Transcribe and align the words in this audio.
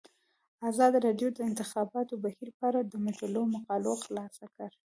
ازادي 0.69 0.97
راډیو 1.07 1.29
د 1.31 1.35
د 1.37 1.39
انتخاباتو 1.49 2.13
بهیر 2.23 2.47
په 2.57 2.63
اړه 2.69 2.81
د 2.83 2.93
مجلو 3.05 3.41
مقالو 3.55 3.93
خلاصه 4.03 4.45
کړې. 4.55 4.77